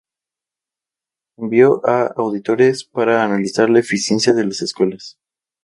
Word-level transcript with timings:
Envió 1.37 1.79
a 1.87 2.07
auditores 2.17 2.85
para 2.85 3.23
analizar 3.23 3.69
la 3.69 3.77
eficiencia 3.81 4.33
de 4.33 4.45
las 4.45 4.63
escuelas. 4.63 5.19